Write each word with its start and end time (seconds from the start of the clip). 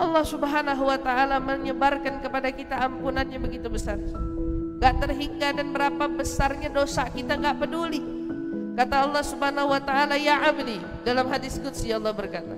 Allah 0.00 0.24
subhanahu 0.24 0.82
wa 0.88 0.96
ta'ala 0.96 1.36
menyebarkan 1.38 2.24
kepada 2.24 2.48
kita 2.48 2.80
ampunannya 2.80 3.36
begitu 3.36 3.68
besar. 3.68 4.00
Gak 4.80 4.96
terhingga 5.04 5.52
dan 5.60 5.76
berapa 5.76 6.08
besarnya 6.08 6.72
dosa 6.72 7.04
kita 7.12 7.36
gak 7.36 7.60
peduli. 7.60 8.20
Kata 8.80 9.04
Allah 9.04 9.20
subhanahu 9.20 9.76
wa 9.76 9.80
ta'ala 9.82 10.16
Ya 10.16 10.40
abdi 10.40 10.80
Dalam 11.04 11.28
hadis 11.28 11.58
Qudsi 11.58 11.90
Allah 11.90 12.14
berkata 12.14 12.54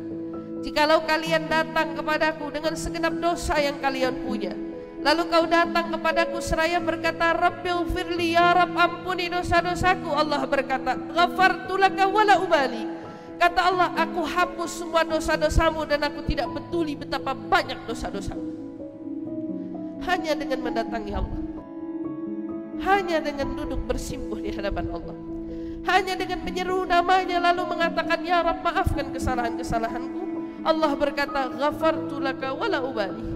Jikalau 0.62 1.02
kalian 1.02 1.50
datang 1.50 1.98
kepadaku 1.98 2.52
dengan 2.54 2.78
segenap 2.78 3.16
dosa 3.18 3.58
yang 3.58 3.82
kalian 3.82 4.22
punya 4.22 4.54
Lalu 5.02 5.22
kau 5.26 5.44
datang 5.50 5.90
kepadaku 5.90 6.38
seraya 6.38 6.78
berkata 6.78 7.34
Rabbil 7.34 7.90
firli 7.90 8.38
ya 8.38 8.54
Rab 8.54 8.70
ampuni 8.76 9.26
dosa-dosaku 9.26 10.14
Allah 10.14 10.46
berkata 10.46 10.94
Ghafartu 10.94 11.74
laka 11.74 12.06
wala 12.06 12.38
ubali 12.38 13.01
Kata 13.42 13.74
Allah 13.74 13.90
aku 13.98 14.22
hapus 14.22 14.70
semua 14.70 15.02
dosa-dosamu 15.02 15.82
Dan 15.82 16.06
aku 16.06 16.22
tidak 16.30 16.46
peduli 16.54 16.94
betapa 16.94 17.34
banyak 17.34 17.74
dosa-dosamu 17.90 18.54
Hanya 20.06 20.38
dengan 20.38 20.62
mendatangi 20.62 21.10
Allah 21.10 21.42
Hanya 22.86 23.18
dengan 23.18 23.58
duduk 23.58 23.82
bersimpuh 23.90 24.38
di 24.38 24.54
hadapan 24.54 24.86
Allah 24.94 25.18
Hanya 25.90 26.14
dengan 26.14 26.38
menyeru 26.46 26.86
namanya 26.86 27.42
lalu 27.50 27.66
mengatakan 27.66 28.22
Ya 28.22 28.46
Rab 28.46 28.62
maafkan 28.62 29.10
kesalahan-kesalahanku 29.10 30.22
Allah 30.62 30.94
berkata 30.94 31.50
Ghafartu 31.50 32.22
laka 32.22 32.54
wala 32.54 32.78
ubali 32.78 33.26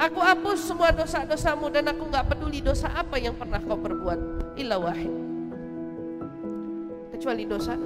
Aku 0.00 0.24
hapus 0.24 0.72
semua 0.72 0.88
dosa-dosamu 0.96 1.68
dan 1.68 1.84
aku 1.92 2.08
nggak 2.08 2.32
peduli 2.32 2.64
dosa 2.64 2.88
apa 2.88 3.20
yang 3.20 3.36
pernah 3.36 3.60
kau 3.60 3.76
perbuat. 3.76 4.16
Illa 4.56 4.80
wahid. 4.80 5.12
Kecuali 7.12 7.44
dosa 7.44 7.76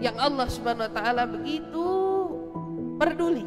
yang 0.00 0.16
Allah 0.16 0.48
Subhanahu 0.48 0.88
wa 0.88 0.92
taala 0.96 1.22
begitu 1.28 1.86
peduli. 2.96 3.44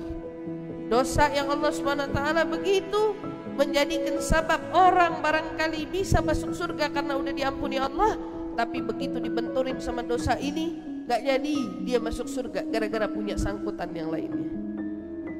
Dosa 0.88 1.28
yang 1.34 1.50
Allah 1.50 1.74
Subhanahu 1.74 2.08
wa 2.10 2.14
taala 2.14 2.42
begitu 2.46 3.18
menjadikan 3.58 4.18
sebab 4.22 4.74
orang 4.74 5.22
barangkali 5.22 5.90
bisa 5.90 6.22
masuk 6.22 6.54
surga 6.54 6.94
karena 6.94 7.18
udah 7.18 7.34
diampuni 7.34 7.78
Allah, 7.82 8.18
tapi 8.54 8.82
begitu 8.82 9.18
dibenturin 9.18 9.78
sama 9.82 10.06
dosa 10.06 10.38
ini, 10.38 10.78
gak 11.10 11.22
jadi 11.22 11.56
dia 11.86 11.98
masuk 12.02 12.30
surga 12.30 12.66
gara-gara 12.70 13.10
punya 13.10 13.38
sangkutan 13.38 13.90
yang 13.94 14.10
lainnya. 14.10 14.50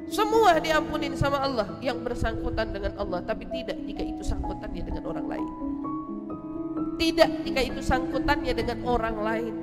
Semua 0.04 0.60
diampunin 0.60 1.16
sama 1.16 1.40
Allah 1.40 1.80
yang 1.80 2.04
bersangkutan 2.04 2.70
dengan 2.70 2.92
Allah, 3.00 3.24
tapi 3.24 3.48
tidak 3.48 3.78
jika 3.88 4.02
itu 4.04 4.22
sangkutannya 4.22 4.82
dengan 4.84 5.04
orang 5.10 5.26
lain. 5.26 5.50
Tidak 6.94 7.30
jika 7.42 7.60
itu 7.64 7.80
sangkutannya 7.82 8.52
dengan 8.54 8.78
orang 8.86 9.16
lain. 9.18 9.54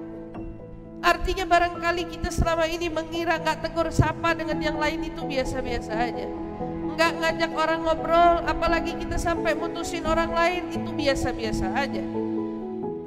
Artinya 1.02 1.50
barangkali 1.50 2.04
kita 2.14 2.30
selama 2.30 2.70
ini 2.70 2.86
mengira 2.94 3.42
nggak 3.42 3.66
tegur 3.66 3.90
sapa 3.90 4.38
dengan 4.38 4.62
yang 4.62 4.78
lain 4.78 5.02
itu 5.02 5.26
biasa-biasa 5.26 5.92
aja. 5.98 6.30
Nggak 6.94 7.12
ngajak 7.18 7.52
orang 7.58 7.82
ngobrol, 7.82 8.34
apalagi 8.46 8.94
kita 9.02 9.18
sampai 9.18 9.58
mutusin 9.58 10.06
orang 10.06 10.30
lain 10.30 10.70
itu 10.70 10.94
biasa-biasa 10.94 11.66
aja. 11.74 12.04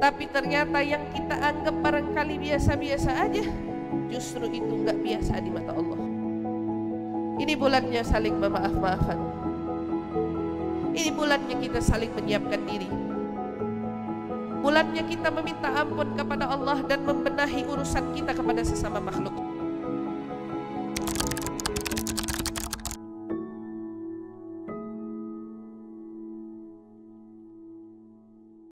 Tapi 0.02 0.24
ternyata 0.26 0.82
yang 0.82 1.06
kita 1.14 1.38
anggap 1.38 1.76
barangkali 1.78 2.34
biasa-biasa 2.42 3.10
aja, 3.30 3.46
justru 4.10 4.50
itu 4.50 4.72
nggak 4.82 4.98
biasa 4.98 5.38
di 5.38 5.50
mata 5.54 5.70
Allah. 5.70 6.00
Ini 7.38 7.54
bulannya 7.54 8.02
saling 8.02 8.36
memaaf-maafan. 8.42 9.18
Ini 10.94 11.10
bulannya 11.14 11.56
kita 11.62 11.78
saling 11.82 12.10
menyiapkan 12.14 12.62
diri. 12.66 12.90
Bulannya 14.64 15.04
kita 15.04 15.28
meminta 15.28 15.68
ampun 15.76 16.16
kepada 16.16 16.48
Allah 16.48 16.80
dan 16.88 17.04
membenahi 17.04 17.68
urusan 17.68 18.16
kita 18.16 18.32
kepada 18.32 18.64
sesama 18.64 18.96
makhluk. 18.96 19.53